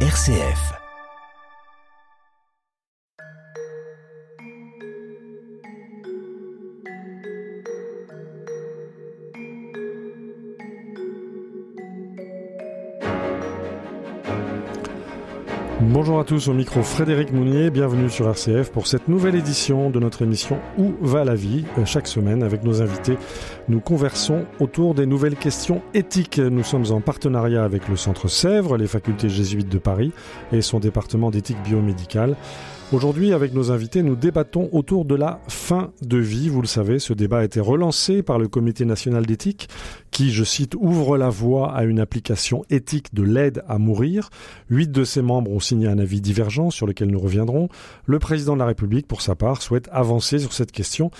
[0.00, 0.85] RCF.
[15.98, 19.98] Bonjour à tous, au micro Frédéric Mounier, bienvenue sur RCF pour cette nouvelle édition de
[19.98, 21.64] notre émission Où va la vie?
[21.86, 23.16] Chaque semaine, avec nos invités,
[23.70, 26.38] nous conversons autour des nouvelles questions éthiques.
[26.38, 30.12] Nous sommes en partenariat avec le Centre Sèvres, les facultés jésuites de Paris
[30.52, 32.36] et son département d'éthique biomédicale.
[32.92, 36.48] Aujourd'hui, avec nos invités, nous débattons autour de la fin de vie.
[36.48, 39.68] Vous le savez, ce débat a été relancé par le Comité national d'éthique
[40.16, 44.30] qui, je cite, ouvre la voie à une application éthique de l'aide à mourir.
[44.70, 47.68] Huit de ses membres ont signé un avis divergent sur lequel nous reviendrons.
[48.06, 51.10] Le président de la République, pour sa part, souhaite avancer sur cette question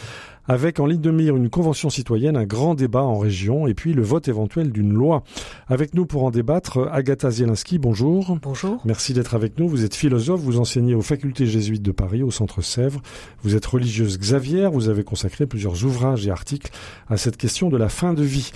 [0.48, 3.92] avec en ligne de mire une convention citoyenne, un grand débat en région et puis
[3.92, 5.22] le vote éventuel d'une loi.
[5.68, 8.38] Avec nous pour en débattre, Agatha Zielinski, bonjour.
[8.42, 8.80] Bonjour.
[8.84, 9.68] Merci d'être avec nous.
[9.68, 13.00] Vous êtes philosophe, vous enseignez aux facultés jésuites de Paris, au Centre Sèvres.
[13.42, 16.70] Vous êtes religieuse Xavier, vous avez consacré plusieurs ouvrages et articles
[17.08, 18.52] à cette question de la fin de vie.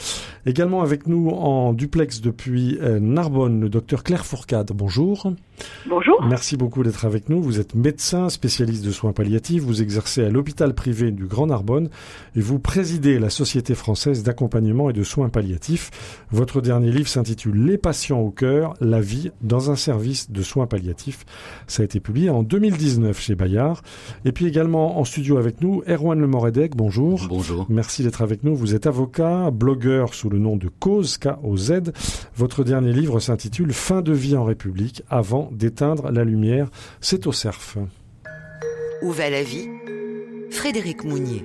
[0.46, 5.32] Également avec nous en duplex depuis euh, Narbonne, le docteur Claire Fourcade, bonjour.
[5.86, 6.24] Bonjour.
[6.26, 7.42] Merci beaucoup d'être avec nous.
[7.42, 9.62] Vous êtes médecin, spécialiste de soins palliatifs.
[9.62, 11.90] Vous exercez à l'hôpital privé du Grand Narbonne
[12.36, 15.90] et vous présidez la Société française d'accompagnement et de soins palliatifs.
[16.30, 20.66] Votre dernier livre s'intitule Les patients au cœur, la vie dans un service de soins
[20.66, 21.24] palliatifs.
[21.66, 23.82] Ça a été publié en 2019 chez Bayard.
[24.24, 26.76] Et puis également en studio avec nous, Erwan Lemoredec.
[26.76, 27.26] Bonjour.
[27.28, 27.66] Bonjour.
[27.68, 28.54] Merci d'être avec nous.
[28.54, 31.92] Vous êtes avocat, blogueur sous le nom de Cause, K-O-Z.
[32.36, 36.68] Votre dernier livre s'intitule Fin de vie en République avant d'éteindre la lumière.
[37.00, 37.78] C'est au cerf.
[39.00, 39.66] Où va la vie?
[40.50, 41.42] Frédéric Mounier.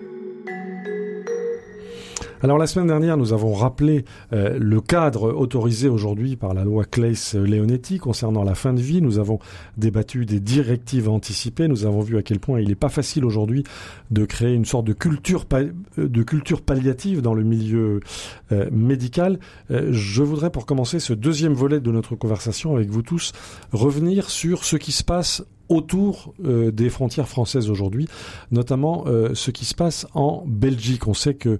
[2.45, 6.85] Alors la semaine dernière, nous avons rappelé euh, le cadre autorisé aujourd'hui par la loi
[6.85, 9.01] Claes-Leonetti concernant la fin de vie.
[9.01, 9.39] Nous avons
[9.77, 11.67] débattu des directives anticipées.
[11.67, 13.63] Nous avons vu à quel point il n'est pas facile aujourd'hui
[14.11, 18.01] de créer une sorte de culture, euh, de culture palliative dans le milieu
[18.51, 19.39] euh, médical.
[19.71, 23.31] Je voudrais, pour commencer ce deuxième volet de notre conversation avec vous tous,
[23.71, 28.07] revenir sur ce qui se passe autour euh, des frontières françaises aujourd'hui,
[28.51, 31.07] notamment euh, ce qui se passe en Belgique.
[31.07, 31.59] On sait que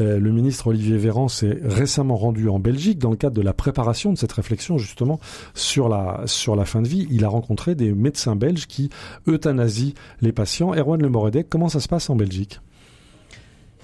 [0.00, 3.52] euh, le ministre Olivier Véran s'est récemment rendu en Belgique dans le cadre de la
[3.52, 5.20] préparation de cette réflexion justement
[5.54, 6.26] sur la
[6.64, 7.06] fin de vie.
[7.10, 8.90] Il a rencontré des médecins belges qui
[9.26, 10.74] euthanasient les patients.
[10.74, 12.60] Erwan Le Moredec, comment ça se passe en Belgique?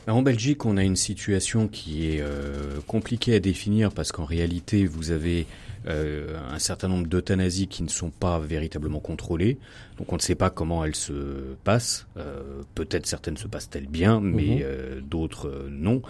[0.08, 4.84] En Belgique, on a une situation qui est euh, compliquée à définir parce qu'en réalité,
[4.86, 5.46] vous avez
[5.86, 9.58] euh, un certain nombre d'euthanasies qui ne sont pas véritablement contrôlées.
[9.98, 11.12] Donc on ne sait pas comment elles se
[11.64, 12.06] passent.
[12.16, 16.02] Euh, Peut-être certaines se passent-elles bien, mais euh, d'autres euh, non.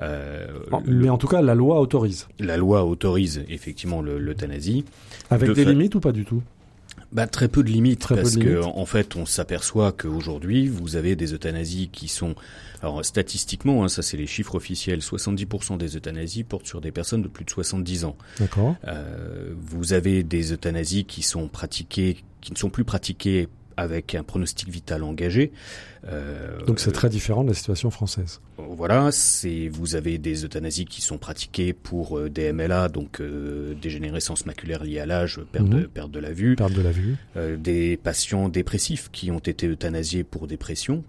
[0.00, 2.28] Euh, En- le- Mais en tout cas, la loi autorise.
[2.40, 4.84] la loi autorise effectivement le- l'euthanasie.
[5.30, 6.42] Avec De des limites ou pas du tout?
[7.16, 8.64] Bah, très peu de limites, Très parce de que limites.
[8.74, 12.34] en fait, on s'aperçoit qu'aujourd'hui, vous avez des euthanasies qui sont,
[12.82, 17.22] alors statistiquement, hein, ça c'est les chiffres officiels, 70% des euthanasies portent sur des personnes
[17.22, 18.16] de plus de 70 ans.
[18.38, 18.76] D'accord.
[18.86, 23.48] Euh, vous avez des euthanasies qui sont pratiquées, qui ne sont plus pratiquées
[23.78, 25.52] avec un pronostic vital engagé.
[26.08, 28.40] Euh, Donc c'est très différent de la situation française.
[28.58, 33.74] voilà, c'est vous avez des euthanasies qui sont pratiquées pour euh, des MLA, donc euh,
[33.80, 35.86] dégénérescence maculaire liée à l'âge, perte, de, Mhm.
[35.88, 37.16] perte de la vue, Perte de la vue.
[37.36, 41.02] euh, des patients dépressifs qui ont été euthanasiés pour dépression.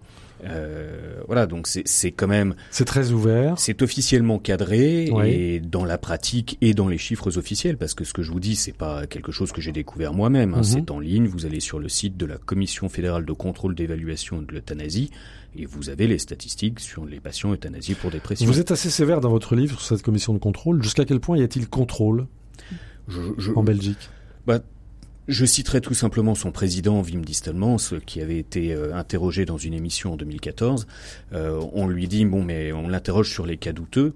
[0.46, 3.56] Euh, voilà, donc c'est quand même C'est très ouvert.
[3.58, 5.30] c'est officiellement cadré Oui.
[5.32, 8.40] et dans la pratique et dans les chiffres officiels parce que ce que je vous
[8.40, 10.64] dis c'est pas quelque chose que j'ai découvert moi-même, hein, Mhm.
[10.64, 11.26] c'est en ligne.
[11.28, 14.87] Vous allez sur le site de la Commission fédérale de contrôle d'évaluation de l'euthanasie
[15.56, 18.46] et vous avez les statistiques sur les patients euthanasiés pour dépression.
[18.46, 20.84] Vous êtes assez sévère dans votre livre sur cette commission de contrôle.
[20.84, 22.28] Jusqu'à quel point y a-t-il contrôle
[23.08, 24.10] Je- je- en Belgique
[24.46, 24.60] Bah,
[25.28, 29.74] je citerai tout simplement son président, Wim Distelmans, qui avait été euh, interrogé dans une
[29.74, 30.88] émission en 2014.
[31.34, 34.14] Euh, on lui dit, bon, mais on l'interroge sur les cas douteux.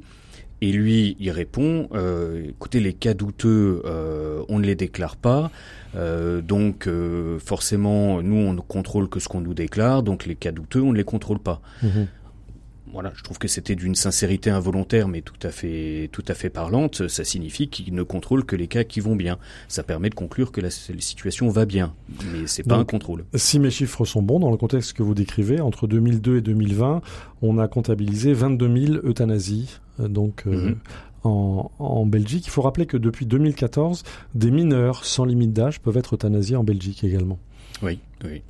[0.63, 5.49] Et lui, il répond, euh, écoutez, les cas douteux, euh, on ne les déclare pas.
[5.95, 10.03] Euh, donc, euh, forcément, nous, on ne contrôle que ce qu'on nous déclare.
[10.03, 11.61] Donc, les cas douteux, on ne les contrôle pas.
[11.81, 12.07] Mhm.
[12.93, 16.49] Voilà, je trouve que c'était d'une sincérité involontaire, mais tout à fait, tout à fait
[16.49, 17.07] parlante.
[17.07, 19.37] Ça signifie qu'il ne contrôle que les cas qui vont bien.
[19.69, 21.93] Ça permet de conclure que la, situation va bien,
[22.33, 23.23] mais c'est pas Donc, un contrôle.
[23.35, 27.01] Si mes chiffres sont bons, dans le contexte que vous décrivez, entre 2002 et 2020,
[27.41, 29.79] on a comptabilisé 22 000 euthanasies.
[30.01, 30.75] euh, Donc, euh, Mhm.
[31.23, 34.03] en, en Belgique, il faut rappeler que depuis 2014,
[34.35, 37.39] des mineurs sans limite d'âge peuvent être euthanasiés en Belgique également.
[37.81, 38.41] Oui, oui.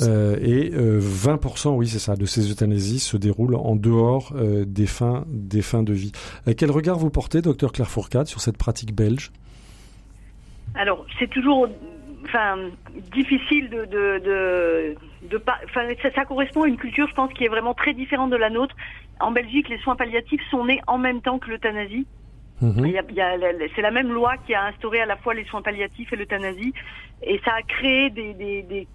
[0.00, 4.64] Euh, et euh, 20%, oui, c'est ça, de ces euthanasies se déroulent en dehors euh,
[4.66, 6.12] des fins des fins de vie.
[6.46, 9.30] Euh, quel regard vous portez, docteur Claire Fourcade, sur cette pratique belge?
[10.74, 11.68] Alors, c'est toujours
[12.24, 12.56] enfin,
[13.12, 14.94] difficile de, de, de,
[15.30, 17.94] de pas, enfin, ça, ça, correspond à une culture, je pense, qui est vraiment très
[17.94, 18.74] différente de la nôtre.
[19.20, 22.06] En Belgique, les soins palliatifs sont nés en même temps que l'euthanasie.
[22.62, 22.86] Mmh.
[23.74, 26.72] c'est la même loi qui a instauré à la fois les soins palliatifs et l'euthanasie,
[27.22, 28.88] et ça a créé des des, des,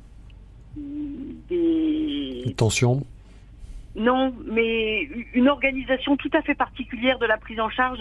[0.75, 2.53] des...
[2.57, 3.05] tensions.
[3.95, 5.03] Non, mais
[5.33, 7.99] une organisation tout à fait particulière de la prise en charge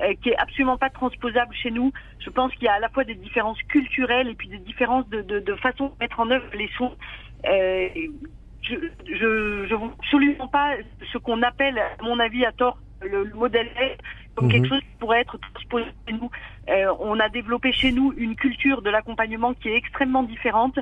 [0.00, 1.92] euh, qui est absolument pas transposable chez nous.
[2.18, 5.08] Je pense qu'il y a à la fois des différences culturelles et puis des différences
[5.08, 6.94] de, de, de façon de mettre en œuvre les soins.
[7.46, 7.88] Euh,
[8.62, 8.74] je,
[9.06, 10.74] je, je vois absolument pas
[11.12, 13.68] ce qu'on appelle, à mon avis, à tort, le, le modèle
[14.38, 14.52] comme mhm.
[14.52, 16.30] quelque chose qui pourrait être transposé chez nous.
[16.68, 20.78] Euh, on a développé chez nous une culture de l'accompagnement qui est extrêmement différente.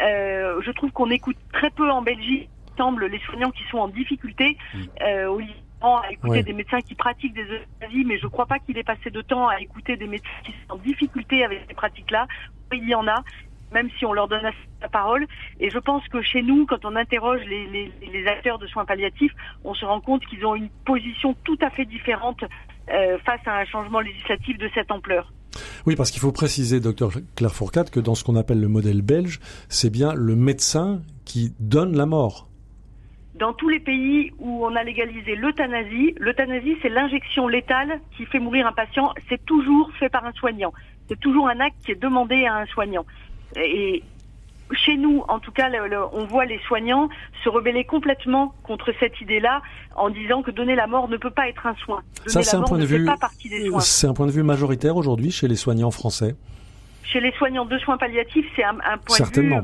[0.00, 3.88] Euh, je trouve qu'on écoute très peu en Belgique, semble, les soignants qui sont en
[3.88, 4.58] difficulté.
[4.74, 4.88] Mhm.
[5.02, 5.40] Euh, au
[5.80, 8.82] à écouter des médecins qui pratiquent des euthanasies, mais je ne crois pas qu'il ait
[8.82, 12.26] passé de temps à écouter des médecins qui sont en difficulté avec ces pratiques-là.
[12.72, 13.22] Il y en a,
[13.70, 15.24] même si on leur donne la parole.
[15.60, 18.86] Et je pense que chez nous, quand on interroge les, les, les acteurs de soins
[18.86, 19.32] palliatifs,
[19.62, 22.42] on se rend compte qu'ils ont une position tout à fait différente
[22.92, 25.32] euh, face à un changement législatif de cette ampleur.
[25.86, 29.02] Oui, parce qu'il faut préciser, docteur Claire Fourcade, que dans ce qu'on appelle le modèle
[29.02, 32.48] belge, c'est bien le médecin qui donne la mort
[33.38, 38.40] dans tous les pays où on a légalisé l'euthanasie, l'euthanasie c'est l'injection létale qui fait
[38.40, 40.72] mourir un patient, c'est toujours fait par un soignant.
[41.08, 43.06] C'est toujours un acte qui est demandé à un soignant.
[43.56, 44.02] Et
[44.72, 45.70] chez nous, en tout cas,
[46.12, 47.08] on voit les soignants
[47.44, 49.62] se rebeller complètement contre cette idée-là
[49.96, 52.02] en disant que donner la mort ne peut pas être un soin.
[52.26, 53.06] Ça, c'est un point de vue.
[53.80, 56.36] C'est un point de vue majoritaire aujourd'hui chez les soignants français.
[57.04, 59.54] Chez les soignants de soins palliatifs, c'est un, un, point de vue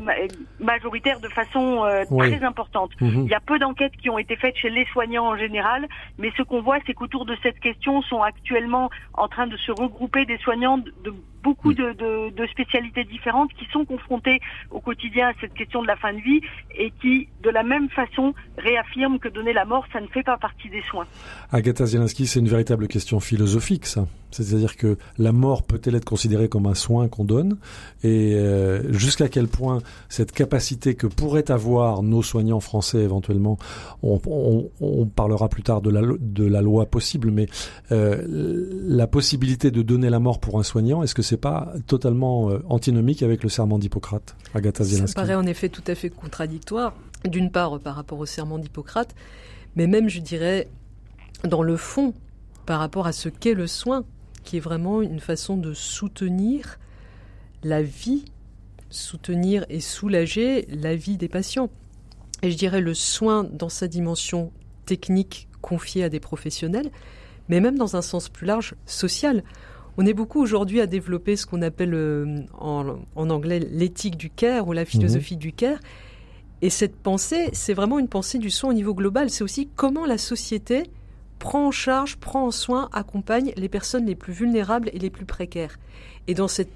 [0.60, 2.90] majoritaire de façon euh, très importante.
[3.02, 3.24] Mhm.
[3.26, 5.86] Il y a peu d'enquêtes qui ont été faites chez les soignants en général,
[6.16, 9.72] mais ce qu'on voit, c'est qu'autour de cette question sont actuellement en train de se
[9.72, 11.12] regrouper des soignants de, de
[11.44, 15.86] beaucoup de, de, de, spécialités différentes qui sont confrontées au quotidien à cette question de
[15.86, 16.40] la fin de vie
[16.76, 20.38] et qui, de la même façon, réaffirment que donner la mort, ça ne fait pas
[20.38, 21.06] partie des soins.
[21.52, 24.06] Agatha Zielinski, c'est une véritable question philosophique, ça.
[24.34, 27.56] C'est-à-dire que la mort peut-elle être considérée comme un soin qu'on donne
[28.02, 33.58] Et euh, jusqu'à quel point cette capacité que pourraient avoir nos soignants français éventuellement,
[34.02, 37.46] on, on, on parlera plus tard de la, de la loi possible, mais
[37.92, 42.50] euh, la possibilité de donner la mort pour un soignant, est-ce que c'est pas totalement
[42.50, 46.10] euh, antinomique avec le serment d'Hippocrate, Agatha Zielinski Ça paraît en effet tout à fait
[46.10, 46.94] contradictoire,
[47.24, 49.14] d'une part par rapport au serment d'Hippocrate,
[49.76, 50.68] mais même, je dirais,
[51.42, 52.14] dans le fond,
[52.66, 54.04] par rapport à ce qu'est le soin,
[54.44, 56.78] qui est vraiment une façon de soutenir
[57.62, 58.24] la vie,
[58.90, 61.70] soutenir et soulager la vie des patients.
[62.42, 64.52] Et je dirais le soin dans sa dimension
[64.86, 66.90] technique confiée à des professionnels,
[67.48, 69.42] mais même dans un sens plus large, social.
[69.96, 74.66] On est beaucoup aujourd'hui à développer ce qu'on appelle euh, en, anglais l'éthique du care
[74.66, 75.40] ou la philosophie mhm.
[75.40, 75.78] du care.
[76.62, 79.30] Et cette pensée, c'est vraiment une pensée du soin au niveau global.
[79.30, 80.84] C'est aussi comment la société
[81.38, 85.26] prend en charge, prend en soin, accompagne les personnes les plus vulnérables et les plus
[85.26, 85.78] précaires.
[86.26, 86.70] Et dans cette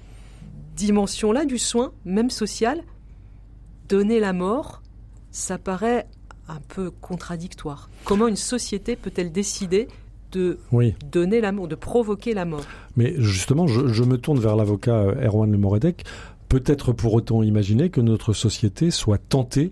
[0.75, 2.83] dimension-là du soin, même social,
[3.87, 4.81] donner la mort,
[5.31, 6.07] ça paraît
[6.47, 7.89] un peu contradictoire.
[8.03, 9.87] Comment une société peut-elle décider
[10.31, 10.59] de
[11.11, 12.65] donner la mort, de provoquer la mort.
[12.95, 16.03] Mais justement, je, me tourne vers l'avocat euh, Erwan Lemoredec.
[16.47, 19.71] Peut-être pour autant imaginer que notre société soit tentée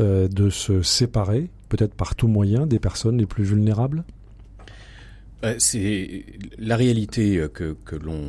[0.00, 4.04] euh, de se séparer, peut-être par tout moyen, des personnes les plus vulnérables?
[5.44, 6.24] Euh, c'est
[6.58, 8.20] la réalité que, que l'on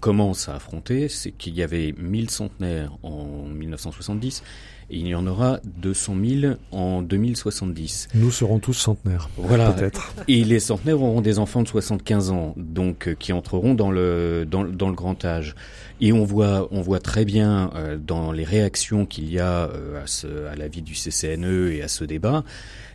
[0.00, 4.42] commence à affronter, c'est qu'il y avait 1000 centenaires en 1970
[4.88, 8.08] et il y en aura 200 000 en 2070.
[8.14, 9.28] Nous serons tous centenaires.
[9.36, 9.72] Voilà.
[9.72, 10.14] Peut-être.
[10.28, 14.46] Et les centenaires auront des enfants de 75 ans, donc euh, qui entreront dans le
[14.48, 15.56] dans, dans, le grand âge.
[16.00, 20.02] Et on voit on voit très bien euh, dans les réactions qu'il y a euh,
[20.02, 22.44] à, ce, à la vie du CCNE et à ce débat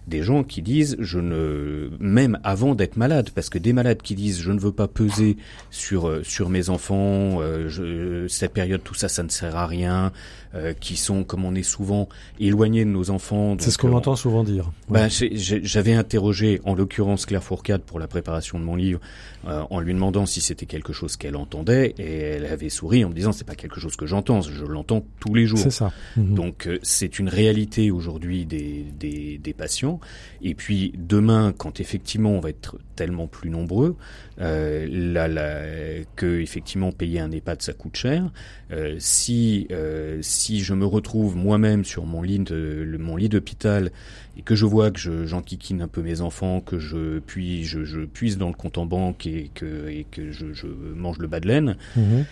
[0.07, 4.15] des gens qui disent je ne même avant d'être malade parce que des malades qui
[4.15, 5.37] disent je ne veux pas peser
[5.69, 9.67] sur euh, sur mes enfants euh, je, cette période tout ça ça ne sert à
[9.67, 10.11] rien
[10.55, 14.15] euh, qui sont comme on est souvent éloignés de nos enfants c'est ce qu'on entend
[14.15, 14.71] souvent dire.
[14.89, 18.99] ben, j'avais interrogé en l'occurrence Claire Fourcade pour la préparation de mon livre
[19.43, 23.13] en lui demandant si c'était quelque chose qu'elle entendait et elle avait souri en me
[23.13, 25.59] disant c'est pas quelque chose que j'entends je l'entends tous les jours.
[25.59, 25.91] C'est ça.
[26.17, 26.33] Mhm.
[26.33, 29.90] donc c'est une réalité aujourd'hui des, des des patients
[30.41, 33.95] et puis demain, quand effectivement on va être tellement plus nombreux,
[34.39, 35.27] euh, là,
[36.15, 38.31] que effectivement payer un EHPAD ça coûte cher.
[38.71, 43.91] Euh, si euh, si je me retrouve moi-même sur mon lit de mon lit d'hôpital
[44.37, 48.37] et que je vois que j'enquiquine un peu mes enfants, que je puis je, puise
[48.37, 51.47] dans le compte en banque et que et que je, je mange le bas de
[51.47, 51.77] laine.
[51.95, 52.25] Mhm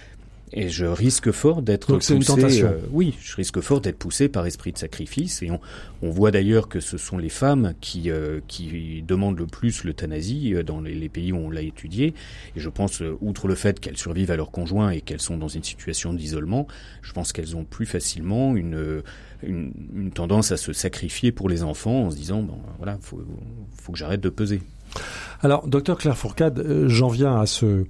[0.51, 2.15] Et je risque fort d'être poussé.
[2.15, 2.67] Une tentation.
[2.67, 5.43] Euh, oui, je risque fort d'être poussé par esprit de sacrifice.
[5.43, 5.59] Et on,
[6.01, 10.55] on voit d'ailleurs que ce sont les femmes qui euh, qui demandent le plus l'euthanasie
[10.55, 12.13] euh, dans les, les, pays où on l'a étudié.
[12.55, 15.47] Et je pense, outre le fait qu'elles survivent à leur conjoint et qu'elles sont dans
[15.47, 16.67] une situation d'isolement,
[17.01, 19.03] je pense qu'elles ont plus facilement une,
[19.43, 23.21] une, une tendance à se sacrifier pour les enfants en se disant bon voilà faut
[23.77, 24.61] faut que j'arrête de peser.
[25.41, 27.85] Alors, docteur Claire Fourcade, euh, j'en viens à ce,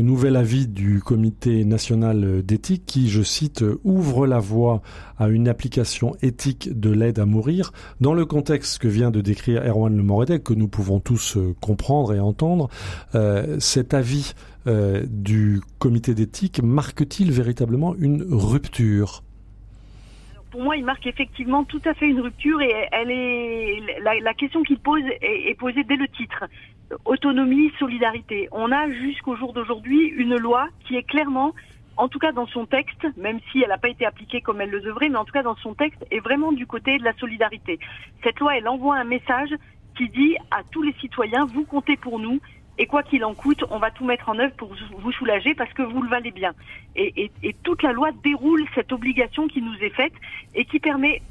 [0.00, 4.82] nouvel avis du Comité national d'éthique qui, je cite, ouvre la voie
[5.18, 9.64] à une application éthique de l'aide à mourir dans le contexte que vient de décrire
[9.64, 12.68] Erwan Le Moredec, que nous pouvons tous euh, comprendre et entendre.
[13.14, 14.34] Euh, cet avis
[14.66, 19.22] euh, du Comité d'éthique marque-t-il véritablement une rupture?
[20.52, 23.80] Pour moi, il marque effectivement tout à fait une rupture et elle est
[24.20, 26.44] la, question qu'il pose est, posée dès le titre
[27.06, 28.48] autonomie, solidarité.
[28.52, 31.54] On a jusqu'au jour d'aujourd'hui une loi qui est clairement,
[31.96, 34.68] en tout cas dans son texte, même si elle n'a pas été appliquée comme elle
[34.68, 37.14] le devrait, mais en tout cas dans son texte, est vraiment du côté de la
[37.14, 37.78] solidarité.
[38.22, 39.54] Cette loi, elle envoie un message
[39.96, 42.40] qui dit à tous les citoyens, vous comptez pour nous,
[42.78, 45.72] et quoi qu'il en coûte, on va tout mettre en œuvre pour vous soulager parce
[45.72, 46.52] que vous le valez bien.
[46.96, 47.30] Et,
[47.62, 50.14] toute la loi déroule cette obligation qui nous est faite
[50.54, 51.22] et qui permet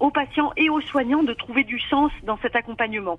[0.00, 3.18] aux patients et aux soignants de trouver du sens dans cet accompagnement.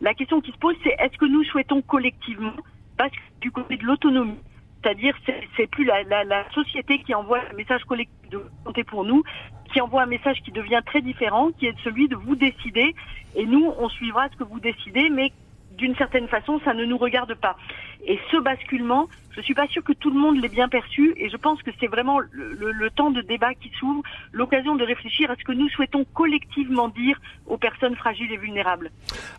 [0.00, 2.52] La question qui se pose, c'est est-ce que nous souhaitons collectivement,
[2.98, 3.04] que
[3.40, 4.38] du côté de l'autonomie,
[4.82, 5.14] c'est-à-dire
[5.56, 9.22] c'est plus la, la, société qui envoie un message collectif de compter pour nous,
[9.72, 12.94] qui envoie un message qui devient très différent, qui est celui de vous décider,
[13.36, 15.32] et nous, on suivra ce que vous décidez, mais
[15.80, 17.56] d'une certaine façon, ça ne nous regarde pas.
[18.06, 21.28] Et ce basculement, je suis pas sûre que tout le monde l'ait bien perçu et
[21.30, 25.36] je pense que c'est vraiment le, temps de débat qui s'ouvre, l'occasion de réfléchir à
[25.36, 28.90] ce que nous souhaitons collectivement dire aux personnes fragiles et vulnérables.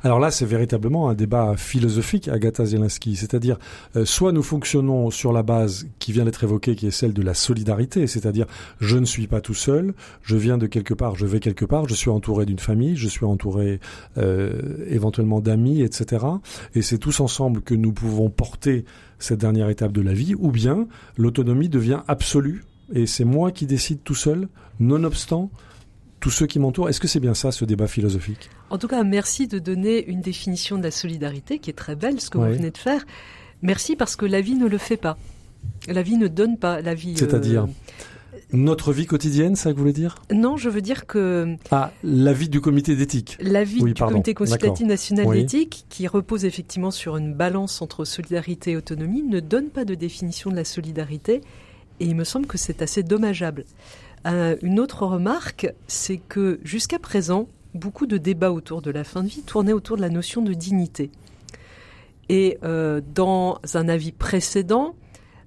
[0.03, 3.57] Alors là, c'est véritablement un débat philosophique, Agatha Zielinski, c'est-à-dire
[3.95, 7.21] euh, soit nous fonctionnons sur la base qui vient d'être évoquée, qui est celle de
[7.21, 8.45] la solidarité, c'est-à-dire
[8.79, 9.93] je ne suis pas tout seul,
[10.23, 13.09] je viens de quelque part, je vais quelque part, je suis entouré d'une famille, je
[13.09, 13.79] suis entouré
[14.17, 16.25] euh, éventuellement d'amis, etc.
[16.75, 18.85] Et c'est tous ensemble que nous pouvons porter
[19.19, 23.65] cette dernière étape de la vie, ou bien l'autonomie devient absolue et c'est moi qui
[23.65, 24.47] décide tout seul,
[24.79, 25.49] nonobstant
[26.19, 26.87] tous ceux qui m'entourent.
[26.87, 28.49] Est-ce que c'est bien ça, ce débat philosophique?
[28.69, 32.21] En tout cas, merci de donner une définition de la solidarité qui est très belle,
[32.21, 33.03] ce que vous venez de faire.
[33.63, 35.17] Merci parce que la vie ne le fait pas.
[35.87, 37.15] La vie ne donne pas la vie.
[37.17, 37.63] C'est-à-dire?
[37.63, 37.67] euh...
[38.53, 40.15] notre vie quotidienne, ça que vous voulez dire?
[40.31, 43.37] Non, je veux dire que ah la vie du comité d'éthique.
[43.39, 44.13] La vie oui, du pardon.
[44.13, 45.41] comité consultatif national oui.
[45.41, 49.95] d'éthique, qui repose effectivement sur une balance entre solidarité et autonomie, ne donne pas de
[49.95, 51.41] définition de la solidarité,
[51.99, 53.65] et il me semble que c'est assez dommageable.
[54.27, 59.23] Euh, une autre remarque, c'est que jusqu'à présent, beaucoup de débats autour de la fin
[59.23, 61.09] de vie tournaient autour de la notion de dignité.
[62.29, 64.95] Et euh, dans un avis précédent,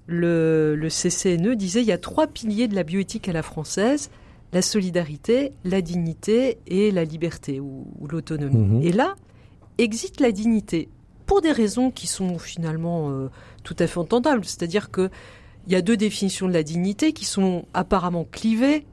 [0.07, 4.09] le, le, CCNE disait il y a trois piliers de la bioéthique à la française
[4.53, 8.79] la solidarité, la dignité et la liberté ou, ou l'autonomie.
[8.79, 8.83] Mmh.
[8.83, 9.15] Et là,
[9.77, 10.87] existe la dignité
[11.25, 13.27] pour des raisons qui sont finalement euh,
[13.63, 14.45] tout à fait entendables.
[14.45, 15.09] C'est-à-dire que
[15.67, 18.85] il y a deux définitions de la dignité qui sont apparemment clivées.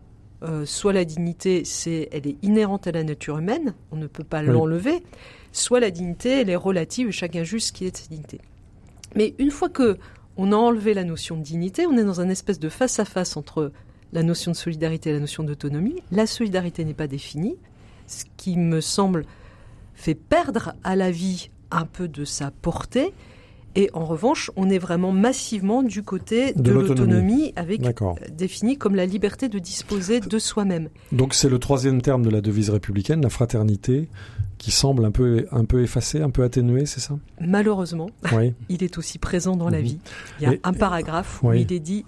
[0.43, 4.25] Euh, soit la dignité, c'est, elle est inhérente à la nature humaine, on ne peut
[4.25, 4.47] pas oui.
[4.47, 5.05] l'enlever.
[5.53, 8.41] Soit la dignité, elle est relative, chacun juge ce qui est sa dignité.
[9.15, 9.99] Mais une fois que
[10.37, 13.05] on a enlevé la notion de dignité, on est dans un espèce de face à
[13.05, 13.73] face entre
[14.13, 16.03] la notion de solidarité et la notion d'autonomie.
[16.11, 17.57] La solidarité n'est pas définie,
[18.07, 19.25] ce qui me semble
[19.95, 23.13] fait perdre à la vie un peu de sa portée.
[23.75, 28.77] Et en revanche, on est vraiment massivement du côté de, de l'autonomie, avec euh, définie
[28.77, 30.91] comme la liberté de disposer de soi-même.
[31.11, 34.11] Donc c'est le troisième terme de la devise républicaine, la fraternité,
[34.63, 37.19] qui semble un peu, un peu effacé, un peu atténué, c'est ça?
[37.41, 38.55] Malheureusement, oui.
[38.69, 39.73] il est aussi présent dans mmh.
[39.73, 39.99] la vie.
[40.39, 41.57] Il y a Et, un paragraphe oui.
[41.57, 42.05] où il est dit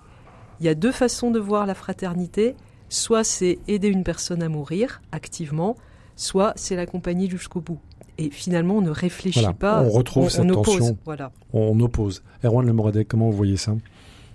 [0.61, 2.55] il y a deux façons de voir la fraternité.
[2.89, 5.77] Soit c'est aider une personne à mourir activement,
[6.15, 7.81] soit c'est l'accompagner jusqu'au bout
[8.19, 9.55] et finalement on ne réfléchit voilà.
[9.55, 9.83] pas.
[9.83, 10.75] On retrouve on, cette on tension.
[10.75, 10.97] Oppose.
[11.05, 11.33] Voilà.
[11.53, 12.23] On oppose.
[12.45, 13.75] Erwan Lemoradec, comment vous voyez ça?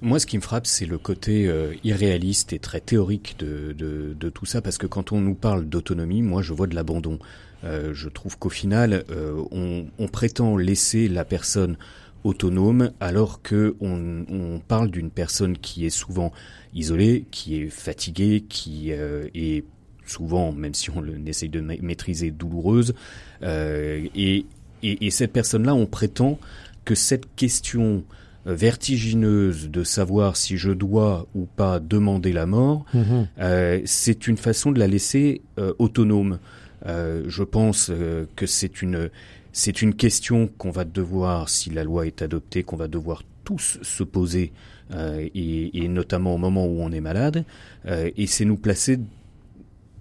[0.01, 4.15] Moi, ce qui me frappe, c'est le côté euh, irréaliste et très théorique de, de,
[4.17, 7.19] de, tout ça, parce que quand on nous parle d'autonomie, moi, je vois de l'abandon.
[7.63, 11.77] Euh, je trouve qu'au final, euh, on, on, prétend laisser la personne
[12.23, 16.31] autonome, alors que on, on parle d'une personne qui est souvent
[16.73, 19.65] isolée, qui est fatiguée, qui euh, est
[20.05, 22.93] souvent, même si on essaye de maîtriser, douloureuse.
[23.43, 26.39] Et, et, et, cette personne-là, on prétend
[26.83, 28.03] que cette question
[28.45, 32.99] vertigineuse de savoir si je dois ou pas demander la mort, mmh.
[33.39, 36.39] euh, c'est une façon de la laisser euh, autonome.
[36.85, 39.09] Euh, je pense euh, que c'est une
[39.51, 43.79] c'est une question qu'on va devoir, si la loi est adoptée, qu'on va devoir tous
[43.81, 44.51] se poser,
[45.33, 47.45] et, notamment au moment où on est malade,
[47.87, 48.99] et c'est nous placer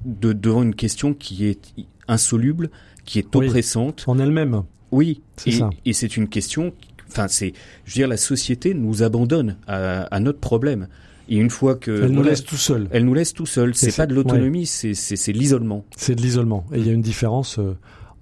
[0.05, 1.75] devant une question qui est
[2.09, 2.71] insoluble,
[3.07, 4.05] qui est oppressante.
[4.07, 4.65] en elle-même.
[4.91, 6.75] Oui, et, et c'est une question.
[7.09, 7.53] Enfin, c'est,
[7.85, 10.89] je veux dire, la société nous abandonne à, notre problème.
[11.29, 13.75] Et une fois que elle nous laisse tout seul, elle nous laisse tout seul.
[13.75, 15.85] C'est pas de l'autonomie, c'est c'est l'isolement.
[15.97, 16.67] C'est de l'isolement.
[16.73, 17.59] Et il y a une différence.
[17.59, 17.75] Euh,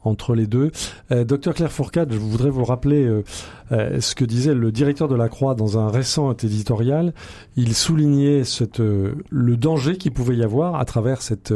[0.07, 0.71] entre les deux.
[1.11, 3.25] Euh, docteur Claire Fourcade, je voudrais vous rappeler euh,
[3.73, 7.13] euh, ce que disait le directeur de la Croix dans un récent éditorial.
[7.57, 11.53] Il soulignait cette, le danger qu'il pouvait y avoir à travers cette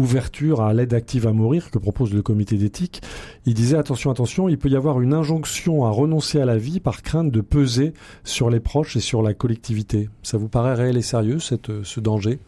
[0.00, 3.02] ouverture à l'aide active à mourir que propose le comité d'éthique,
[3.46, 6.80] il disait attention, attention, il peut y avoir une injonction à renoncer à la vie
[6.80, 7.92] par crainte de peser
[8.24, 10.08] sur les proches et sur la collectivité.
[10.22, 12.38] Ça vous paraît réel et sérieux, cette, ce danger?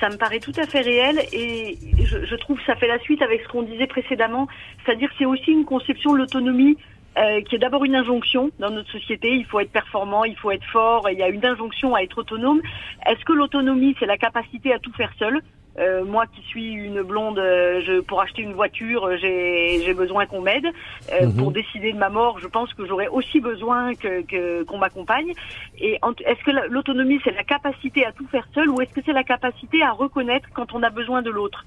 [0.00, 3.22] Ça me paraît tout à fait réel et je trouve que ça fait la suite
[3.22, 4.48] avec ce qu'on disait précédemment,
[4.84, 6.76] c'est-à-dire que c'est aussi une conception de l'autonomie
[7.18, 9.34] euh, qui est d'abord une injonction dans notre société.
[9.34, 11.08] Il faut être performant, il faut être fort.
[11.10, 12.60] Il y a une injonction à être autonome.
[13.06, 15.40] Est-ce que l'autonomie, c'est la capacité à tout faire seul?
[15.76, 20.26] Euh, moi qui suis une blonde, euh, je, pour acheter une voiture, euh, j'ai besoin
[20.26, 20.66] qu'on m'aide.
[21.10, 21.36] Mhm.
[21.36, 25.32] Pour décider de ma mort, je pense que j'aurais aussi besoin que qu'on m'accompagne.
[25.78, 29.12] Et est-ce que l'autonomie, c'est la capacité à tout faire seul ou est-ce que c'est
[29.12, 31.64] la capacité à reconnaître quand on a besoin de l'autre?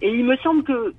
[0.00, 0.94] Et il me semble que,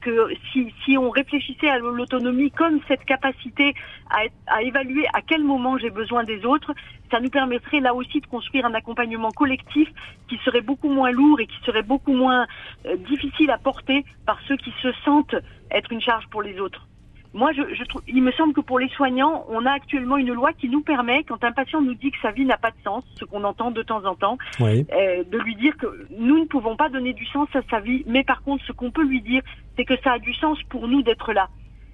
[0.51, 3.73] si, on réfléchissait à l'autonomie comme cette capacité
[4.09, 6.73] à, à évaluer à quel moment j'ai besoin des autres,
[7.09, 9.89] ça nous permettrait là aussi de construire un accompagnement collectif
[10.27, 12.45] qui serait beaucoup moins lourd et qui serait beaucoup moins
[12.85, 15.35] euh, difficile à porter par ceux qui se sentent
[15.71, 16.88] être une charge pour les autres.
[17.33, 20.33] Moi, je, je trouve, il me semble que pour les soignants, on a actuellement une
[20.33, 22.81] loi qui nous permet, quand un patient nous dit que sa vie n'a pas de
[22.83, 26.45] sens, ce qu'on entend de temps en temps, euh, de lui dire que nous ne
[26.45, 29.21] pouvons pas donner du sens à sa vie, mais par contre, ce qu'on peut lui
[29.21, 29.43] dire,
[29.77, 31.49] c'est que ça a du sens pour nous d'être là.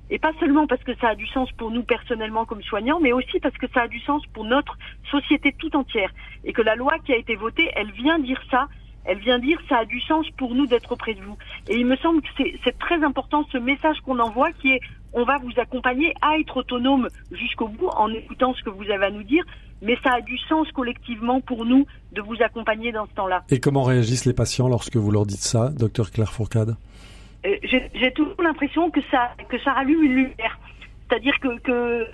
[0.10, 3.12] Et pas seulement parce que ça a du sens pour nous personnellement comme soignants, mais
[3.12, 4.78] aussi parce que ça a du sens pour notre
[5.10, 6.12] société tout entière.
[6.44, 8.68] Et que la loi qui a été votée, elle vient dire ça,
[9.06, 11.38] elle vient dire ça a du sens pour nous d'être auprès de vous.
[11.68, 14.82] Et il me semble que c'est très important ce message qu'on envoie qui est
[15.16, 19.06] on va vous accompagner à être autonome jusqu'au bout en écoutant ce que vous avez
[19.06, 19.44] à nous dire,
[19.82, 23.44] mais ça a du sens collectivement pour nous de vous accompagner dans ce temps-là.
[23.50, 26.76] Et comment réagissent les patients lorsque vous leur dites ça, docteur Claire Fourcade?
[27.46, 30.60] Euh, J'ai toujours l'impression que ça, que ça rallume une lumière.
[31.08, 32.08] C'est-à-dire que, que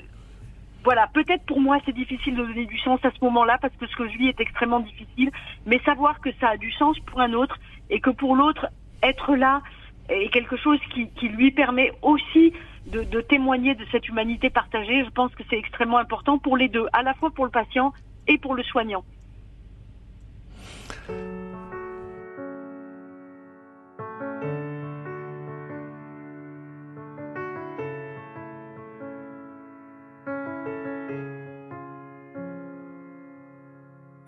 [0.83, 3.87] voilà, peut-être pour moi c'est difficile de donner du sens à ce moment-là parce que
[3.87, 5.31] ce que je vis est extrêmement difficile,
[5.65, 7.57] mais savoir que ça a du sens pour un autre
[7.89, 8.67] et que pour l'autre,
[9.01, 9.61] être là
[10.09, 12.53] est quelque chose qui, qui lui permet aussi
[12.87, 15.03] de, témoigner de cette humanité partagée.
[15.05, 17.93] Je pense que c'est extrêmement important pour les deux, à la fois pour le patient
[18.27, 19.03] et pour le soignant.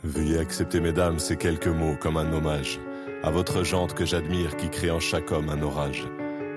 [0.03, 2.79] Veuillez accepter, mesdames, ces quelques mots comme un hommage
[3.23, 6.03] à votre jante que j'admire qui crée en chaque homme un orage.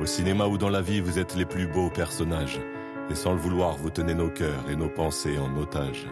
[0.00, 2.61] Au cinéma ou dans la vie, vous êtes les plus beaux personnages.
[3.11, 6.06] Et sans le vouloir, vous tenez nos cœurs et nos pensées en otage.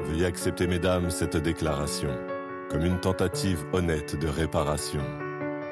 [0.00, 2.10] Veuillez accepter, mesdames, cette déclaration
[2.70, 5.02] comme une tentative honnête de réparation.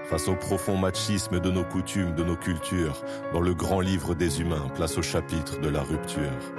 [0.05, 4.41] Face au profond machisme de nos coutumes, de nos cultures, dans le grand livre des
[4.41, 6.53] humains, place au chapitre de la rupture.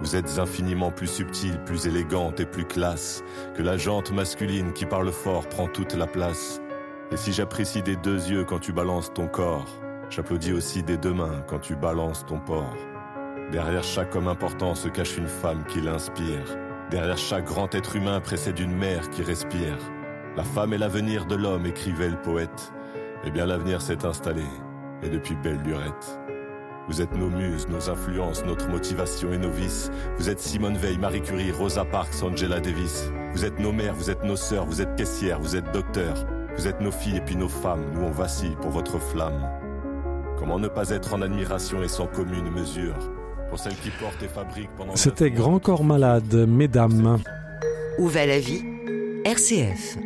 [0.00, 3.22] Vous êtes infiniment plus subtile, plus élégante et plus classe
[3.54, 6.60] que la jante masculine qui parle fort prend toute la place.
[7.12, 9.68] Et si j'apprécie des deux yeux quand tu balances ton corps,
[10.08, 12.76] J'applaudis aussi des deux mains quand tu balances ton port.
[13.50, 16.56] Derrière chaque homme important se cache une femme qui l'inspire.
[16.90, 19.78] Derrière chaque grand être humain précède une mère qui respire.
[20.36, 22.72] La femme est l'avenir de l'homme, écrivait le poète.
[23.24, 24.44] Eh bien l'avenir s'est installé,
[25.02, 26.20] et depuis belle lurette.
[26.88, 29.90] Vous êtes nos muses, nos influences, notre motivation et nos vices.
[30.18, 33.10] Vous êtes Simone Veil, Marie Curie, Rosa Parks, Angela Davis.
[33.32, 36.24] Vous êtes nos mères, vous êtes nos sœurs, vous êtes caissières, vous êtes docteurs.
[36.56, 39.46] Vous êtes nos filles et puis nos femmes, nous on vacille pour votre flamme.
[40.38, 42.94] Comment ne pas être en admiration et sans commune mesure
[43.48, 44.96] pour celle qui porte et fabrique pendant.
[44.96, 47.18] C'était Grand Corps Malade, mesdames.
[47.98, 48.62] Où va la vie?
[49.24, 49.96] RCF.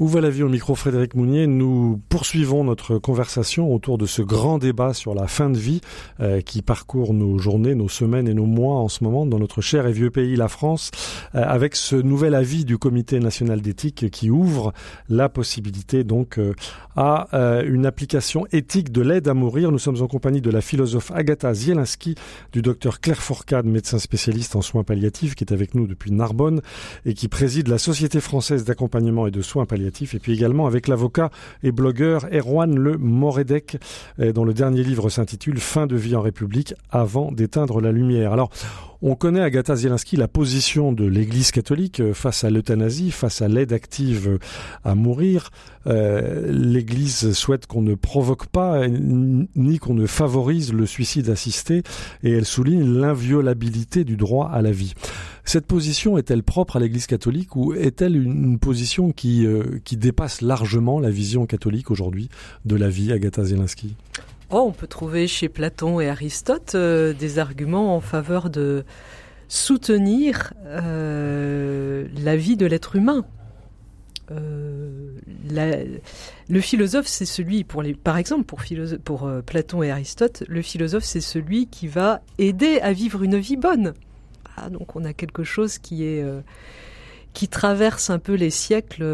[0.00, 1.46] Où va la vie au micro Frédéric Mounier?
[1.46, 5.82] Nous poursuivons notre conversation autour de ce grand débat sur la fin de vie
[6.20, 9.60] euh, qui parcourt nos journées, nos semaines et nos mois en ce moment dans notre
[9.60, 10.90] cher et vieux pays, la France,
[11.34, 14.72] euh, avec ce nouvel avis du Comité national d'éthique qui ouvre
[15.10, 16.54] la possibilité donc euh,
[16.96, 17.28] à
[17.64, 19.70] une application éthique de l'aide à mourir.
[19.70, 22.14] Nous sommes en compagnie de la philosophe Agatha Zielinski,
[22.52, 26.62] du docteur Claire Fourcade, médecin spécialiste en soins palliatifs, qui est avec nous depuis Narbonne
[27.06, 30.88] et qui préside la Société française d'accompagnement et de soins palliatifs et puis également avec
[30.88, 31.30] l'avocat
[31.62, 33.78] et blogueur Erwan Le Moredek,
[34.18, 38.32] dont le dernier livre s'intitule Fin de vie en République avant d'éteindre la lumière.
[38.32, 38.50] Alors,
[39.02, 43.48] on connaît, Agatha Zielinski, la position de l'Église catholique euh, face à l'euthanasie, face à
[43.48, 44.38] l'aide active euh,
[44.84, 45.50] à mourir.
[45.86, 51.82] Euh, L'Église souhaite qu'on ne provoque pas ni qu'on ne favorise le suicide assisté
[52.22, 54.92] et elle souligne l'inviolabilité du droit à la vie.
[55.50, 59.44] Cette position est-elle propre à l'Église catholique ou est-elle une position qui,
[59.84, 62.28] qui dépasse largement la vision catholique aujourd'hui
[62.64, 63.96] de la vie, Agatha Zielinski
[64.52, 68.84] Oh, on peut trouver chez Platon et Aristote euh, des arguments en faveur de
[69.48, 73.24] soutenir euh, la vie de l'être humain.
[74.30, 75.18] Euh,
[76.48, 81.88] le philosophe, c'est celui, par exemple, pour Platon et Aristote, le philosophe, c'est celui qui
[81.88, 83.94] va aider à vivre une vie bonne.
[84.70, 86.24] Donc on a quelque chose qui est
[87.32, 89.04] qui traverse un peu les siècles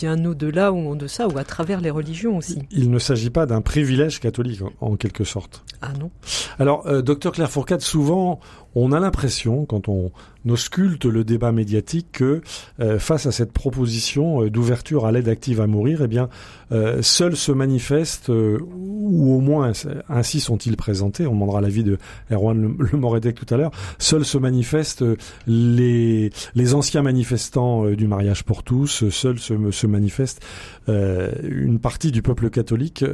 [0.00, 2.58] bien au-delà ou en deçà ou à travers les religions aussi.
[2.70, 5.64] Il ne s'agit pas d'un privilège catholique en, quelque sorte.
[5.82, 6.10] Ah non.
[6.58, 8.40] Alors, euh, docteur Claire Fourcade, souvent
[8.78, 10.12] on a l'impression, quand on
[10.46, 12.42] ausculte le débat médiatique, que
[12.78, 16.28] euh, face à cette proposition euh, d'ouverture à l'aide active à mourir, eh bien,
[16.72, 19.72] euh, seuls se manifestent, ou au moins
[20.10, 21.96] ainsi sont-ils présentés, on demandera l'avis de
[22.30, 25.04] Erwan Le, Moredec tout à l'heure, seuls se manifestent
[25.46, 30.44] les, les anciens manifestants du mariage pour tous, seuls se, se manifestent
[30.88, 33.04] une partie du peuple catholique.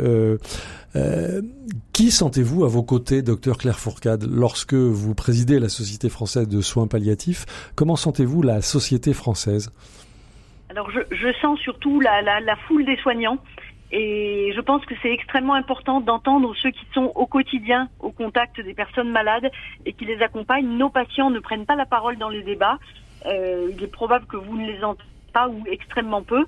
[0.94, 1.40] Euh,
[1.92, 6.60] qui sentez-vous à vos côtés, docteur Claire Fourcade, lorsque vous présidez la Société française de
[6.60, 9.72] soins palliatifs Comment sentez-vous la société française?
[10.68, 13.38] Alors, je, sens surtout la, la, foule des soignants.
[13.90, 18.58] Et je pense que c'est extrêmement important d'entendre ceux qui sont au quotidien au contact
[18.58, 19.50] des personnes malades
[19.84, 20.78] et qui les accompagnent.
[20.78, 22.78] Nos patients ne prennent pas la parole dans les débats.
[23.26, 26.44] Euh, il est probable que vous ne les entendez pas ou extrêmement peu.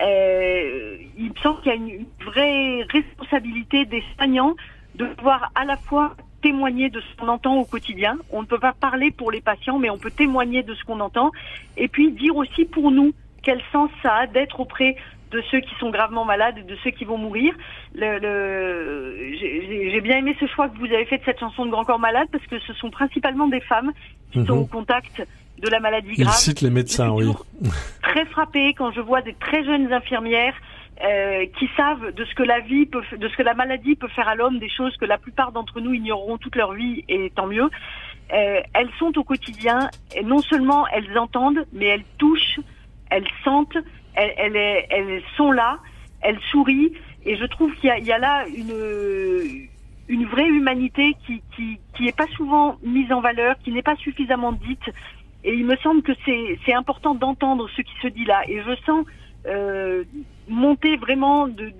[0.00, 4.54] Euh, il me semble qu'il y a une, vraie responsabilité des soignants
[4.96, 8.18] de pouvoir à la fois témoigner de ce qu'on entend au quotidien.
[8.30, 11.00] On ne peut pas parler pour les patients, mais on peut témoigner de ce qu'on
[11.00, 11.30] entend.
[11.76, 14.96] Et puis dire aussi pour nous quel sens ça a d'être auprès
[15.30, 17.54] de ceux qui sont gravement malades et de ceux qui vont mourir.
[17.94, 21.70] Le, le, J'ai bien aimé ce choix que vous avez fait de cette chanson de
[21.70, 23.92] Grand Corps Malade parce que ce sont principalement des femmes
[24.32, 24.62] qui sont mhm.
[24.62, 25.26] au contact
[25.64, 26.34] de la maladie grave.
[26.34, 27.32] Il cite les médecins, oui.
[28.02, 30.54] Très frappé quand je vois des très jeunes infirmières
[31.02, 34.08] euh, qui savent de ce que la vie peut, de ce que la maladie peut
[34.08, 37.32] faire à l'homme, des choses que la plupart d'entre nous ignoreront toute leur vie, et
[37.34, 37.68] tant mieux.
[38.32, 42.60] Euh, elles sont au quotidien, et non seulement elles entendent, mais elles touchent,
[43.10, 43.78] elles sentent,
[44.14, 45.78] elles, elles, elles sont là,
[46.20, 46.92] elles sourient,
[47.24, 49.68] et je trouve qu'il y, y a, là une
[50.06, 53.96] une vraie humanité qui, qui, qui est pas souvent mise en valeur, qui n'est pas
[53.96, 54.94] suffisamment dite,
[55.44, 58.42] et il me semble que c'est important d'entendre ce qui se dit là.
[58.48, 59.04] Et je sens
[59.46, 60.04] euh,
[60.48, 61.70] monter vraiment de,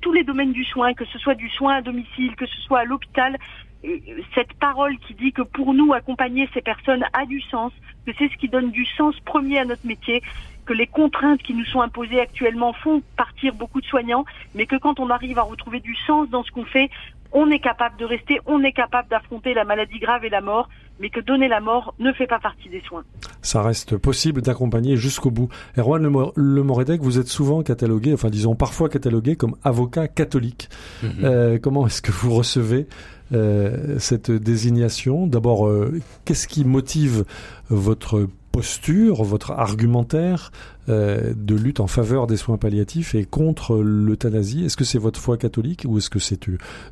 [0.00, 2.80] tous les domaines du soin, que ce soit du soin à domicile, que ce soit
[2.80, 3.38] à l'hôpital,
[3.84, 3.98] euh,
[4.34, 7.72] cette parole qui dit que pour nous, accompagner ces personnes a du sens,
[8.06, 10.20] que c'est ce qui donne du sens premier à notre métier,
[10.66, 14.76] que les contraintes qui nous sont imposées actuellement font partir beaucoup de soignants, mais que
[14.76, 16.90] quand on arrive à retrouver du sens dans ce qu'on fait,
[17.34, 20.68] on est capable de rester, on est capable d'affronter la maladie grave et la mort,
[21.00, 23.02] mais que donner la mort ne fait pas partie des soins.
[23.42, 25.48] Ça reste possible d'accompagner jusqu'au bout.
[25.76, 26.02] Erwan
[26.36, 30.68] Le, Moredec, vous êtes souvent catalogué, enfin disons parfois catalogué comme avocat catholique.
[31.02, 31.10] Mhm.
[31.24, 32.86] Euh, comment est-ce que vous recevez
[33.32, 35.26] euh, cette désignation?
[35.26, 37.24] D'abord, euh, qu'est-ce qui motive
[37.68, 40.52] votre posture, votre argumentaire
[40.88, 45.18] euh, de lutte en faveur des soins palliatifs et contre l'euthanasie Est-ce que c'est votre
[45.18, 46.38] foi catholique ou est-ce que c'est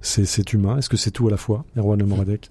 [0.01, 0.79] c'est humain?
[0.79, 2.51] Est-ce que c'est tout à la fois, Erwan Moradek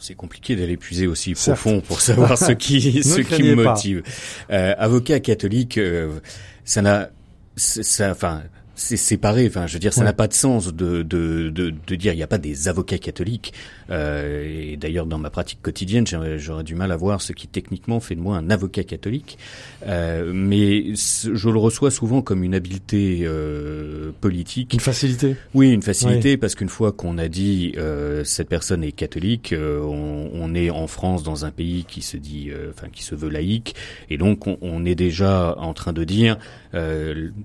[0.00, 4.02] c'est compliqué d'aller puiser aussi profond pour savoir ce qui ce qui me motive.
[4.50, 6.20] Euh, avocat catholique, euh,
[6.62, 7.08] ça n'a,
[7.56, 8.42] ça, enfin,
[8.74, 9.46] c'est séparé.
[9.46, 12.16] Enfin, je veux dire, ça n'a pas de sens de, de, de, de dire il
[12.16, 13.52] n'y a pas des avocats catholiques.
[13.90, 16.06] Euh, et d'ailleurs, dans ma pratique quotidienne,
[16.38, 19.38] j'aurais du mal à voir ce qui techniquement fait de moi un avocat catholique.
[19.86, 24.72] Euh, mais je le reçois souvent comme une habileté euh, politique.
[24.72, 25.36] Une facilité.
[25.54, 29.80] Oui, une facilité parce qu'une fois qu'on a dit euh, cette personne est catholique, euh,
[29.80, 33.14] on, on, est en France dans un pays qui se dit, euh, enfin qui se
[33.14, 33.74] veut laïque,
[34.10, 36.38] et donc on, on est déjà en train de dire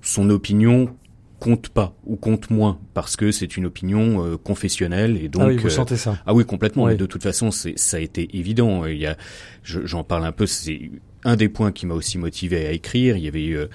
[0.02, 0.92] son opinion
[1.40, 5.46] compte pas ou compte moins parce que c'est une opinion euh, confessionnelle et donc ah
[5.46, 6.18] oui, vous sentez ça.
[6.26, 8.86] ah oui complètement de toute façon c'est ça a été évident.
[8.86, 9.16] Il y a
[9.64, 10.90] j'en parle un peu c'est
[11.24, 13.16] un des points qui m'a aussi motivé à écrire.
[13.16, 13.66] Il y avait eu euh,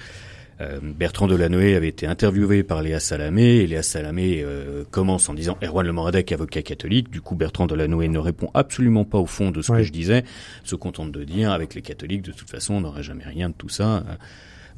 [0.61, 5.33] euh Bertrand Delanoë avait été interviewé par Léa Salamé et Léa Salamé euh, commence en
[5.33, 7.09] disant Erwan Le Moradec avocat catholique.
[7.09, 10.23] Du coup Bertrand Delanoë ne répond absolument pas au fond de ce que je disais
[10.63, 13.55] se contente de dire avec les catholiques de toute façon on n'aurait jamais rien de
[13.55, 14.03] tout ça.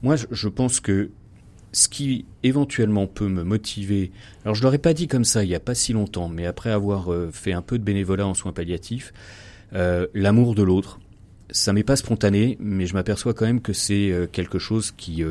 [0.03, 1.09] Moi, je pense que
[1.77, 4.11] ce qui éventuellement peut me motiver,
[4.43, 6.71] alors je l'aurais pas dit comme ça il n'y a pas si longtemps, mais après
[6.71, 9.13] avoir euh, fait un peu de bénévolat en soins palliatifs,
[9.73, 10.99] euh, l'amour de l'autre,
[11.51, 15.23] ça m'est pas spontané, mais je m'aperçois quand même que c'est euh, quelque chose qui,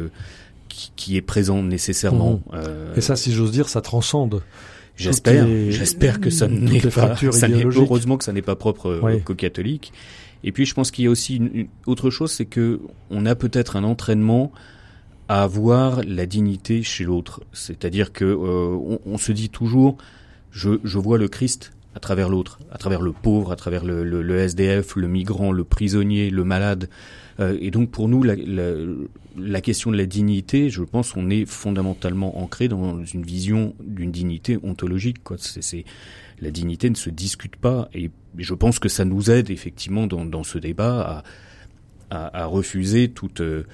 [0.68, 2.40] qui, est présent nécessairement.
[2.52, 2.58] Mmh.
[2.96, 4.42] Et ça, si j'ose dire, ça transcende.
[4.94, 9.92] J'espère, j'espère que ça n'est pas, ça heureusement que ça n'est pas propre aux catholiques.
[10.44, 12.80] Et puis je pense qu'il y a aussi une, autre chose, c'est que
[13.10, 14.52] on a peut-être un entraînement
[15.28, 17.42] à avoir la dignité chez l'autre.
[17.52, 19.96] C'est-à-dire que euh, on, se dit toujours,
[20.52, 24.04] je, je vois le Christ à travers l'autre, à travers le pauvre, à travers le,
[24.04, 26.88] le, le, SDF, le migrant, le prisonnier, le malade.
[27.40, 28.72] Euh, et donc pour nous, la, la,
[29.36, 34.12] la, question de la dignité, je pense, on est fondamentalement ancré dans une vision d'une
[34.12, 35.24] dignité ontologique.
[35.24, 35.36] Quoi.
[35.38, 35.84] C'est,
[36.40, 40.24] la dignité ne se discute pas, et je pense que ça nous aide effectivement dans,
[40.24, 41.24] dans ce débat
[42.10, 43.64] à, à, à refuser toute euh,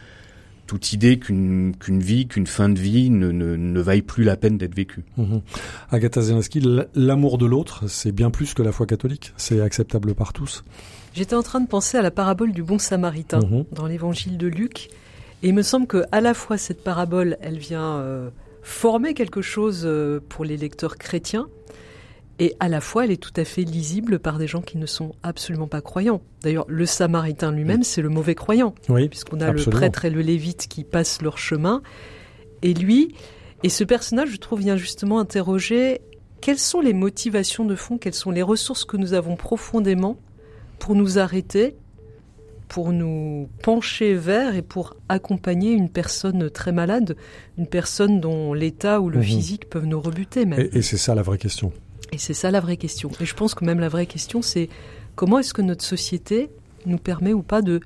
[0.72, 4.38] toute idée qu'une qu'une vie, qu'une fin de vie ne, ne, ne, vaille plus la
[4.38, 5.04] peine d'être vécue.
[5.18, 5.36] Mmh.
[5.90, 6.62] Agatha Zelensky,
[6.94, 9.34] l'amour de l'autre, c'est bien plus que la foi catholique.
[9.36, 10.64] C'est acceptable par tous.
[11.12, 13.64] J'étais en train de penser à la parabole du bon samaritain mmh.
[13.72, 14.88] dans l'évangile de Luc.
[15.42, 18.30] Et il me semble que à la fois cette parabole, elle vient euh,
[18.62, 21.48] former quelque chose euh, pour les lecteurs chrétiens,
[22.38, 24.86] et à la fois, elle est tout à fait lisible par des gens qui ne
[24.86, 26.22] sont absolument pas croyants.
[26.42, 30.22] D'ailleurs, le Samaritain lui-même, c'est le mauvais croyant, oui, puisqu'on a le prêtre et le
[30.22, 31.82] lévite qui passent leur chemin.
[32.62, 33.14] Et lui,
[33.62, 36.00] et ce personnage, je trouve, vient justement interroger
[36.40, 40.16] quelles sont les motivations de fond, quelles sont les ressources que nous avons profondément
[40.78, 41.76] pour nous arrêter,
[42.66, 47.16] pour nous pencher vers et pour accompagner une personne très malade,
[47.58, 49.24] une personne dont l'état ou le mhm.
[49.24, 50.46] physique peuvent nous rebuter.
[50.46, 50.68] Même.
[50.72, 51.72] et c'est ça la vraie question.
[52.12, 53.10] Et c'est ça la vraie question.
[53.20, 54.68] Et je pense que même la vraie question, c'est
[55.16, 56.50] comment est-ce que notre société
[56.86, 57.80] nous permet ou pas de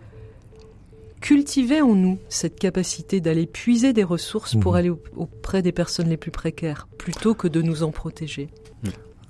[1.21, 4.77] cultiver en nous cette capacité d'aller puiser des ressources pour mmh.
[4.77, 8.49] aller auprès des personnes les plus précaires, plutôt que de nous en protéger.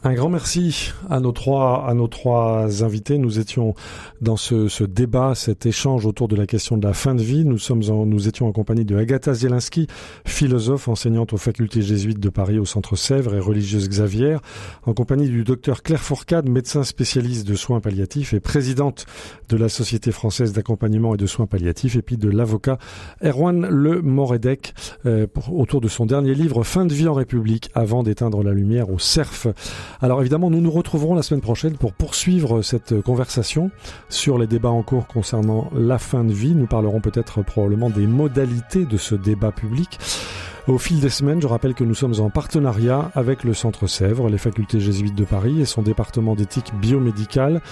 [0.06, 3.18] Un grand merci à nos trois, à nos trois invités.
[3.18, 3.74] Nous étions
[4.20, 7.44] dans ce, ce, débat, cet échange autour de la question de la fin de vie.
[7.44, 9.88] Nous sommes en, nous étions en compagnie de Agatha Zielinski,
[10.24, 14.36] philosophe, enseignante aux facultés jésuites de Paris au Centre Sèvres et religieuse Xavier,
[14.84, 19.06] en compagnie du docteur Claire Fourcade, médecin spécialiste de soins palliatifs et présidente
[19.48, 22.78] de la Société française d'accompagnement et de soins palliatifs, et puis de l'avocat
[23.24, 24.72] Erwan Le Moredec,
[25.04, 28.88] euh, autour de son dernier livre Fin de vie en République, avant d'éteindre la lumière
[28.88, 29.48] au CERF.
[30.02, 33.70] Alors évidemment, nous nous retrouverons la semaine prochaine pour poursuivre cette conversation
[34.08, 36.54] sur les débats en cours concernant la fin de vie.
[36.54, 39.98] Nous parlerons peut-être probablement des modalités de ce débat public.
[40.68, 44.28] Au fil des semaines, je rappelle que nous sommes en partenariat avec le Centre Sèvres,
[44.28, 47.62] les facultés jésuites de Paris et son département d'éthique biomédicale.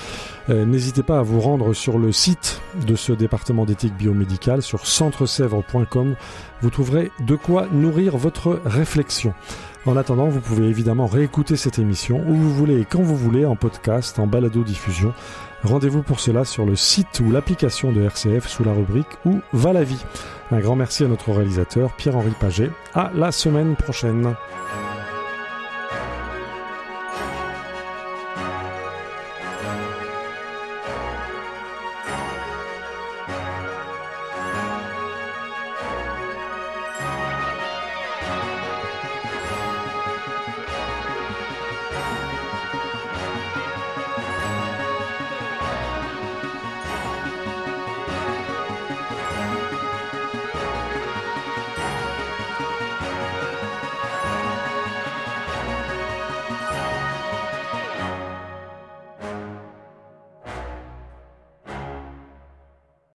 [0.49, 4.87] Euh, N'hésitez pas à vous rendre sur le site de ce département d'éthique biomédicale sur
[4.87, 6.15] centresèvres.com.
[6.63, 9.35] Vous trouverez de quoi nourrir votre réflexion.
[9.87, 13.45] En attendant, vous pouvez évidemment réécouter cette émission où vous voulez et quand vous voulez
[13.45, 15.13] en podcast, en balado-diffusion.
[15.63, 19.73] Rendez-vous pour cela sur le site ou l'application de RCF sous la rubrique Où va
[19.73, 20.03] la vie?
[20.51, 22.71] Un grand merci à notre réalisateur Pierre-Henri Paget.
[22.95, 24.35] À la semaine prochaine.